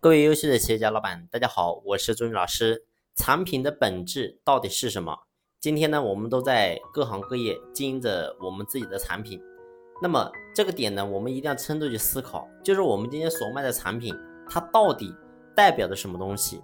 [0.00, 2.84] 各位优秀的企业家老板，大家好，我是朱云老师。
[3.16, 5.18] 产品的本质到底是什么？
[5.60, 9.40] 今天呢，我们都在各行各业经营着我们自己的产品。
[10.00, 14.14] 那么这个点呢，我们一定要深度去思考，就是我们今天所卖的产品，
[14.48, 15.12] 它到底
[15.56, 16.62] 代表着什么东西？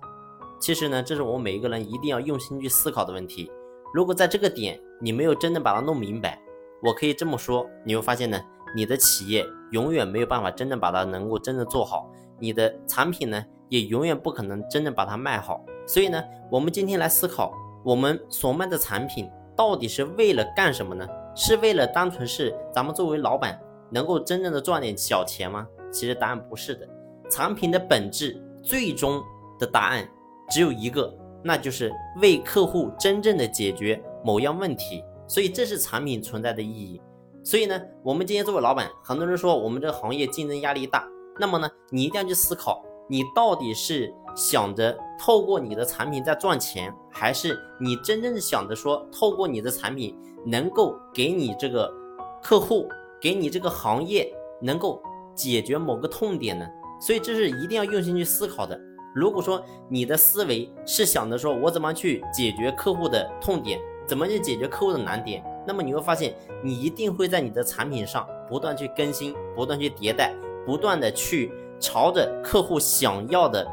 [0.61, 3.51] 其实呢，这是我们每一个人一定要用心去思考的问题。
[3.93, 6.41] 如果在这个点你没有真正把它弄明白，
[6.85, 8.41] 我可以这么说，你会发现呢，
[8.77, 9.45] 你的企业
[9.75, 12.09] 永远没有办法真正把它能够真正做好。
[12.39, 15.65] 你的产品呢，也永远不可能真正把它卖好。
[15.85, 21.05] 所以呢，我们今天来思考，我们所卖的产品到底是为了干什么呢？
[21.35, 23.61] 是为了单纯是咱们作为老板
[23.91, 25.67] 能够真正的赚点小钱吗？
[25.91, 26.89] 其实答案不是的。
[27.29, 29.21] 产品的本质，最终
[29.59, 30.09] 的答案
[30.51, 31.13] 只有一个，
[31.43, 31.93] 那就是
[32.23, 35.03] 为客户真正的解决某样问题。
[35.27, 37.01] 所以这是产品存在的意义。
[37.45, 41.07] 所以呢，我们今天作为老板，很多人说我们这个行业竞争压力大。
[41.39, 51.93] 那么呢，你一定要去思考，你到底是想着透过你的产品在赚钱，还是你真正想着说，透过你的产品能够给你这个
[52.43, 52.89] 客户，
[53.21, 55.03] 给你这个行业能够
[55.35, 56.67] 解决某个痛点呢？
[56.99, 58.81] 所以这是一定要用心去思考的。
[59.15, 70.35] 如果说你的思维是想着说我怎么去解决客户的痛点，怎么去解决客户的难点，那么你会发现，你一定会在你的产品上不断去更新，不断去迭代。
[70.67, 73.71] 不断的去朝着客户想要的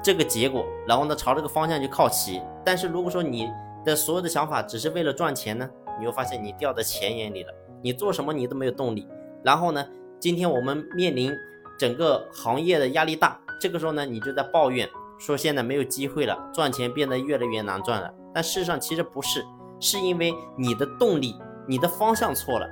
[0.00, 2.40] 这个结果，然后呢朝这个方向去靠齐。
[2.64, 3.50] 但是如果说你
[3.84, 9.08] 的所有的想法只是为了赚钱呢，你会发现你掉在钱眼里了，你做什么你都没有动力。
[9.42, 9.84] 然后呢，
[10.20, 11.36] 今天我们面临
[11.76, 18.08] 整个行业的压力大，这个时候呢你就在抱怨说现在没有机会了，赚钱变得越来越难赚了。
[18.32, 19.44] 但事实上其实不是，
[19.80, 21.36] 是因为你的动力、
[21.66, 22.68] 你的方向错了。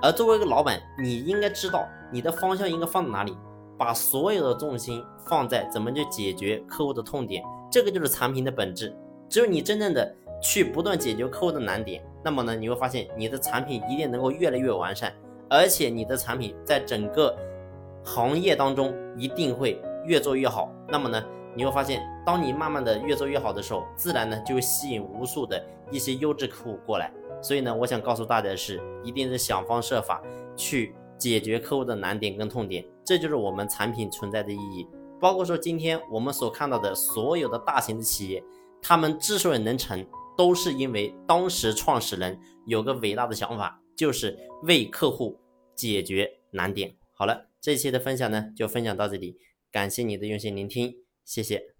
[0.00, 3.36] 而作为一个老板，你应该知道你的方向应该放在哪里，
[3.76, 8.96] 把所有的重心放在怎么去解决客户的痛点，这个就是产品的本质。
[9.28, 15.12] 只有你真正的去不断解决客户的难点，那么呢，你会发现你的产品一定能够越来越完善，
[15.50, 17.36] 而且你的产品在整个
[18.04, 20.72] 行业当中一定会越做越好。
[20.88, 21.22] 那么呢，
[21.58, 25.60] 你会发现，当你慢慢的越做越好的时候，自然呢就会吸引无数的
[25.90, 27.12] 一些优质客户过来。
[27.42, 30.22] 所以呢，我想告诉大家的是，一定是想方设法
[30.54, 34.86] 去解决客户的难点跟痛点，这就是我们产品存在的意义。
[35.18, 38.40] 包括说今天我们所看到的所有的大型的企业，
[38.80, 45.36] 他们之所以能成，都是因为当时创始人有个伟大的想法，就是为客户
[45.74, 46.94] 解决难点。
[47.12, 49.36] 好了，这期的分享呢，就分享到这里，
[49.72, 50.94] 感谢你的用心聆听，
[51.28, 51.77] 谢谢。